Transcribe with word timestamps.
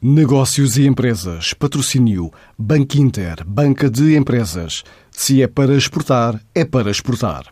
Negócios 0.00 0.76
e 0.76 0.86
empresas. 0.86 1.52
Patrocínio 1.54 2.30
Banco 2.56 2.96
Inter, 2.98 3.42
Banca 3.44 3.90
de 3.90 4.16
Empresas. 4.16 4.84
Se 5.10 5.42
é 5.42 5.48
para 5.48 5.74
exportar, 5.74 6.40
é 6.54 6.64
para 6.64 6.88
exportar. 6.88 7.46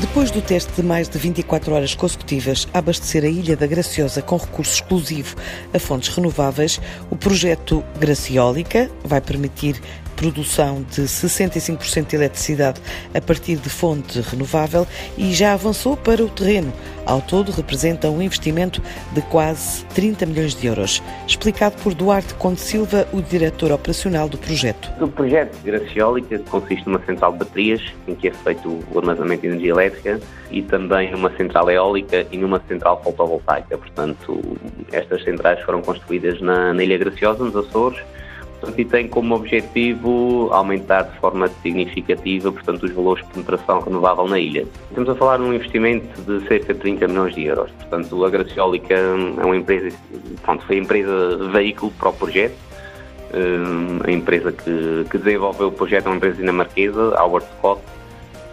Depois 0.00 0.32
do 0.32 0.42
teste 0.42 0.72
de 0.72 0.82
mais 0.82 1.08
de 1.08 1.18
24 1.18 1.72
horas 1.72 1.94
consecutivas 1.94 2.66
a 2.74 2.78
abastecer 2.78 3.22
a 3.22 3.28
Ilha 3.28 3.56
da 3.56 3.68
Graciosa 3.68 4.20
com 4.20 4.36
recurso 4.36 4.74
exclusivo 4.74 5.36
a 5.72 5.78
fontes 5.78 6.08
renováveis, 6.08 6.80
o 7.12 7.16
projeto 7.16 7.84
Graciólica 8.00 8.90
vai 9.04 9.20
permitir 9.20 9.80
produção 10.22 10.84
de 10.88 11.02
65% 11.02 12.06
de 12.06 12.14
eletricidade 12.14 12.80
a 13.12 13.20
partir 13.20 13.56
de 13.56 13.68
fonte 13.68 14.20
renovável 14.20 14.86
e 15.18 15.32
já 15.32 15.52
avançou 15.52 15.96
para 15.96 16.22
o 16.22 16.28
terreno. 16.28 16.72
Ao 17.04 17.20
todo, 17.20 17.50
representa 17.50 18.08
um 18.08 18.22
investimento 18.22 18.80
de 19.10 19.20
quase 19.22 19.84
30 19.86 20.24
milhões 20.26 20.54
de 20.54 20.68
euros. 20.68 21.02
Explicado 21.26 21.74
por 21.82 21.92
Duarte 21.92 22.34
Conde 22.34 22.60
Silva, 22.60 23.08
o 23.12 23.20
diretor 23.20 23.72
operacional 23.72 24.28
do 24.28 24.38
projeto. 24.38 24.92
O 25.02 25.08
projeto 25.08 25.58
Graciólica 25.64 26.38
consiste 26.48 26.86
numa 26.86 27.04
central 27.04 27.32
de 27.32 27.38
baterias, 27.38 27.82
em 28.06 28.14
que 28.14 28.28
é 28.28 28.30
feito 28.30 28.68
o 28.92 28.98
armazenamento 28.98 29.42
de 29.42 29.48
energia 29.48 29.70
elétrica, 29.70 30.20
e 30.52 30.62
também 30.62 31.10
numa 31.10 31.34
central 31.36 31.68
eólica 31.68 32.24
e 32.30 32.36
numa 32.36 32.62
central 32.68 33.02
fotovoltaica. 33.02 33.76
Portanto, 33.76 34.40
estas 34.92 35.24
centrais 35.24 35.60
foram 35.62 35.82
construídas 35.82 36.40
na, 36.40 36.72
na 36.72 36.84
Ilha 36.84 36.98
Graciosa, 36.98 37.42
nos 37.42 37.56
Açores, 37.56 37.98
portanto, 38.62 38.78
e 38.78 38.84
tem 38.84 39.08
como 39.08 39.34
objetivo 39.34 40.48
aumentar 40.52 41.02
de 41.02 41.18
forma 41.18 41.48
significativa, 41.62 42.52
portanto, 42.52 42.84
os 42.84 42.92
valores 42.92 43.24
de 43.26 43.32
penetração 43.32 43.80
renovável 43.80 44.26
na 44.28 44.38
ilha. 44.38 44.64
Estamos 44.88 45.10
a 45.10 45.14
falar 45.16 45.38
de 45.38 45.42
um 45.42 45.52
investimento 45.52 46.20
de 46.22 46.46
cerca 46.46 46.72
de 46.72 46.80
30 46.80 47.08
milhões 47.08 47.34
de 47.34 47.44
euros. 47.44 47.70
Portanto, 47.72 48.24
a 48.24 48.30
Graciólica 48.30 48.94
é 48.94 49.44
uma 49.44 49.56
empresa, 49.56 49.96
pronto, 50.42 50.64
foi 50.64 50.76
a 50.76 50.78
empresa 50.78 51.36
veículo 51.50 51.92
para 51.98 52.08
o 52.08 52.12
projeto. 52.12 52.54
Eh, 53.32 54.08
a 54.08 54.10
empresa 54.12 54.52
que, 54.52 55.06
que 55.10 55.18
desenvolveu 55.18 55.68
o 55.68 55.72
projeto 55.72 56.06
é 56.06 56.08
uma 56.10 56.16
empresa 56.16 56.36
dinamarquesa, 56.36 57.20
Howard 57.20 57.46
Scott, 57.58 57.82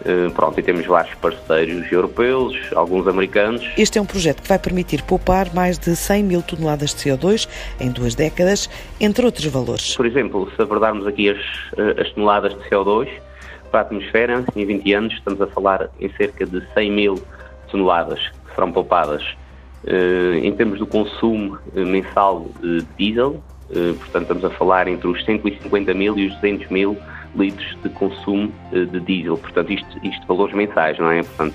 eh, 0.04 0.30
pronto, 0.34 0.58
e 0.58 0.62
temos 0.62 0.86
vários 0.86 1.14
parceiros 1.16 1.90
europeus, 1.92 2.56
alguns 2.74 3.06
americanos. 3.06 3.68
Este 3.76 3.98
é 3.98 4.02
um 4.02 4.06
projeto 4.06 4.42
que 4.42 4.48
vai 4.48 4.58
permitir 4.58 5.02
poupar 5.02 5.52
mais 5.54 5.78
de 5.78 5.94
100 5.94 6.22
mil 6.22 6.42
toneladas 6.42 6.94
de 6.94 7.02
CO2 7.02 7.48
em 7.78 7.90
duas 7.90 8.14
décadas, 8.14 8.70
entre 9.00 9.24
outros 9.24 9.46
valores. 9.46 9.96
Por 9.96 10.06
exemplo, 10.06 10.50
se 10.56 10.62
abordarmos 10.62 11.06
aqui 11.06 11.28
as, 11.28 11.38
eh, 11.76 12.00
as 12.00 12.10
toneladas 12.12 12.54
de 12.54 12.60
CO2 12.70 13.08
para 13.70 13.80
a 13.80 13.82
atmosfera, 13.82 14.44
em 14.56 14.64
20 14.64 14.92
anos 14.94 15.14
estamos 15.14 15.40
a 15.40 15.46
falar 15.48 15.90
em 16.00 16.10
cerca 16.14 16.46
de 16.46 16.62
100 16.72 16.90
mil 16.90 17.22
toneladas 17.70 18.20
que 18.20 18.54
serão 18.54 18.72
poupadas. 18.72 19.22
Eh, 19.86 20.40
em 20.42 20.52
termos 20.52 20.78
do 20.78 20.86
consumo 20.86 21.58
mensal 21.74 22.46
de 22.60 22.82
diesel, 22.98 23.42
portanto 24.00 24.22
estamos 24.22 24.44
a 24.44 24.50
falar 24.50 24.88
entre 24.88 25.06
os 25.06 25.24
150 25.24 25.94
mil 25.94 26.18
e 26.18 26.26
os 26.26 26.34
200 26.36 26.68
mil 26.70 26.96
litros 27.34 27.76
de 27.82 27.88
consumo 27.90 28.52
eh, 28.72 28.84
de 28.84 29.00
diesel. 29.00 29.36
Portanto, 29.38 29.72
isto, 29.72 29.98
isto 30.02 30.26
valores 30.26 30.54
mensais, 30.54 30.98
não 30.98 31.10
é? 31.10 31.22
Portanto, 31.22 31.54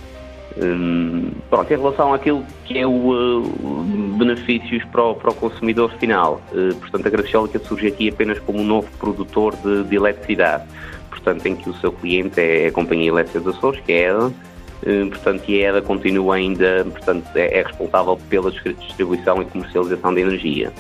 hum, 0.58 1.31
pronto, 1.50 1.72
em 1.72 1.78
relação 1.78 2.14
àquilo 2.14 2.44
que 2.66 2.78
é 2.80 2.88
o 2.88 2.92
uh, 2.92 3.86
benefícios 4.18 4.84
para 4.86 5.03
o, 5.03 5.16
para 5.16 5.31
o 5.31 5.34
consumidor 5.34 5.92
final, 5.98 6.42
uh, 6.52 6.76
portanto, 6.76 7.08
a 7.08 7.09
Graciólica 7.09 7.59
surge 7.59 7.88
aqui 7.88 8.09
apenas 8.09 8.40
como 8.40 8.59
um 8.59 8.66
novo 8.66 8.88
produtor 8.98 9.56
de, 9.58 9.84
de 9.84 9.96
eletricidade, 9.96 10.64
portanto, 11.09 11.46
em 11.46 11.56
que 11.56 11.70
o 11.70 11.73
seu 11.76 11.92
cliente 11.92 12.40
é 12.40 12.68
a 12.68 12.72
Companhia 12.72 13.09
Elétrica 13.09 13.40
dos 13.40 13.58
Açores, 13.58 13.81
que 13.81 13.92
é 13.92 14.09
a 14.09 14.12
EDA, 14.12 14.28
uh, 14.28 15.09
portanto, 15.09 15.44
e 15.50 15.66
a 15.66 15.70
EDA 15.70 15.81
continua 15.81 16.36
ainda, 16.36 16.86
portanto, 16.90 17.28
é, 17.36 17.59
é 17.59 17.64
responsável 17.64 18.18
pela 18.30 18.52
distribuição 18.52 19.42
e 19.42 19.46
comercialização 19.46 20.14
de 20.14 20.22
energia. 20.22 20.72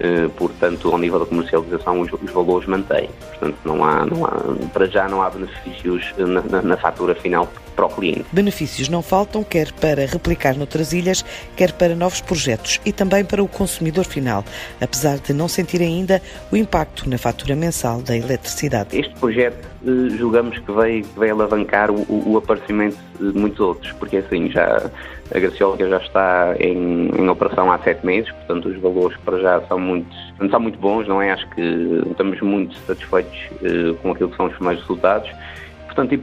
Eh, 0.00 0.28
portanto, 0.36 0.90
ao 0.90 0.98
nível 0.98 1.20
da 1.20 1.26
comercialização, 1.26 2.00
os, 2.00 2.12
os 2.12 2.30
valores 2.30 2.66
mantêm. 2.68 3.08
Portanto, 3.30 3.56
não 3.64 3.84
há, 3.84 4.04
não 4.06 4.24
há, 4.24 4.30
para 4.72 4.86
já 4.86 5.08
não 5.08 5.22
há 5.22 5.30
benefícios 5.30 6.12
na, 6.16 6.40
na, 6.42 6.62
na 6.62 6.76
fatura 6.76 7.14
final 7.14 7.48
para 7.74 7.86
o 7.86 7.88
cliente. 7.88 8.24
Benefícios 8.32 8.88
não 8.88 9.02
faltam, 9.02 9.42
quer 9.42 9.72
para 9.72 10.06
replicar 10.06 10.56
noutras 10.56 10.92
ilhas, 10.92 11.24
quer 11.56 11.72
para 11.72 11.94
novos 11.94 12.20
projetos 12.20 12.80
e 12.84 12.92
também 12.92 13.24
para 13.24 13.42
o 13.42 13.48
consumidor 13.48 14.04
final, 14.04 14.44
apesar 14.80 15.18
de 15.18 15.32
não 15.32 15.48
sentir 15.48 15.80
ainda 15.80 16.22
o 16.50 16.56
impacto 16.56 17.08
na 17.08 17.18
fatura 17.18 17.54
mensal 17.56 18.00
da 18.00 18.16
eletricidade. 18.16 18.96
Este 18.98 19.14
projeto 19.14 19.66
eh, 19.66 19.73
julgamos 20.16 20.58
que 20.58 20.72
vai, 20.72 21.02
vai 21.16 21.30
alavancar 21.30 21.90
o, 21.90 22.04
o, 22.08 22.36
aparecimento 22.36 22.96
de 23.20 23.38
muitos 23.38 23.60
outros, 23.60 23.92
porque 23.92 24.18
assim 24.18 24.50
já 24.50 24.90
a 25.34 25.38
Graciólica 25.38 25.88
já 25.88 25.98
está 25.98 26.54
em, 26.58 27.08
em, 27.08 27.28
operação 27.28 27.70
há 27.70 27.78
sete 27.78 28.04
meses, 28.04 28.30
portanto 28.32 28.68
os 28.68 28.76
valores 28.80 29.16
para 29.18 29.38
já 29.40 29.60
são 29.62 29.78
muito, 29.78 30.14
são 30.50 30.60
muito 30.60 30.78
bons, 30.78 31.06
não 31.06 31.20
é? 31.20 31.32
Acho 31.32 31.48
que 31.50 32.02
estamos 32.10 32.40
muito 32.40 32.74
satisfeitos 32.86 33.38
uh, 33.62 33.94
com 33.96 34.12
aquilo 34.12 34.30
que 34.30 34.36
são 34.36 34.46
os 34.46 34.54
primeiros 34.54 34.82
resultados 34.82 35.30
portanto, 35.94 36.12
e 36.12 36.18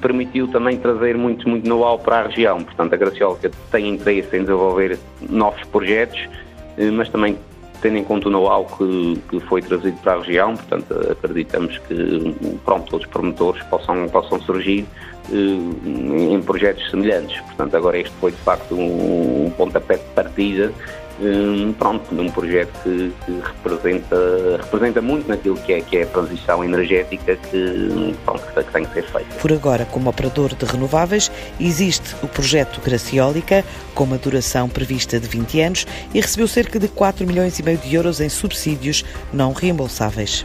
permitiu 0.00 0.48
também 0.48 0.76
trazer 0.76 1.16
muito, 1.16 1.48
muito 1.48 1.68
know-how 1.68 1.98
para 1.98 2.20
a 2.20 2.22
região. 2.26 2.62
Portanto, 2.62 2.92
a 2.92 2.96
Graciólica 2.96 3.50
tem 3.70 3.88
interesse 3.88 4.36
em 4.36 4.40
desenvolver 4.40 4.98
novos 5.30 5.62
projetos, 5.64 6.28
eh, 6.76 6.90
mas 6.90 7.08
também 7.08 7.38
tendo 7.82 7.98
em 7.98 8.04
conta 8.04 8.28
o 8.28 8.30
know-how 8.30 8.64
que, 8.64 9.20
que, 9.28 9.40
foi 9.40 9.60
trazido 9.60 9.98
para 9.98 10.14
a 10.14 10.18
região, 10.20 10.56
portanto, 10.56 10.94
acreditamos 11.10 11.76
que, 11.78 12.58
pronto, 12.64 12.96
os 12.96 13.04
promotores 13.06 13.62
possam, 13.64 14.08
possam 14.08 14.40
surgir 14.40 14.86
eh, 15.30 16.32
em 16.32 16.40
projetos 16.40 16.88
semelhantes. 16.90 17.40
Portanto, 17.40 17.76
agora 17.76 17.98
este 17.98 18.14
foi, 18.20 18.30
de 18.30 18.38
facto, 18.38 18.74
um, 18.74 19.46
um 19.46 19.50
pontapé 19.50 19.96
de 19.96 20.04
partida 20.14 20.72
um, 21.20 21.72
pronto, 21.72 22.14
num 22.14 22.30
projeto 22.30 22.72
que, 22.82 23.12
que, 23.24 23.40
representa, 23.40 24.16
representa 24.58 25.02
muito 25.02 25.28
naquilo 25.28 25.56
que 25.56 25.72
é, 25.72 25.80
que 25.80 25.96
é 25.98 26.02
a 26.02 26.06
transição 26.06 26.64
energética 26.64 27.36
que, 27.36 28.14
pronto, 28.24 28.42
que 28.46 28.72
tem 28.72 28.84
que 28.84 28.94
ser 28.94 29.04
feita. 29.04 29.34
Por 29.40 29.52
agora, 29.52 29.84
como 29.84 30.08
operador 30.10 30.54
de 30.54 30.64
renováveis, 30.64 31.30
existe 31.60 32.14
o 32.22 32.28
projeto 32.28 32.80
Graciólica, 32.80 33.64
com 33.94 34.04
uma 34.04 34.18
duração 34.18 34.68
prevista 34.68 35.18
de 35.18 35.28
20 35.28 35.60
anos 35.60 35.86
e 36.14 36.20
recebeu 36.20 36.48
cerca 36.48 36.78
de 36.78 36.88
4 36.88 37.26
milhões 37.26 37.58
e 37.58 37.62
meio 37.62 37.78
de 37.78 37.94
euros 37.94 38.20
em 38.20 38.28
subsídios 38.28 39.04
não 39.32 39.52
reembolsáveis. 39.52 40.44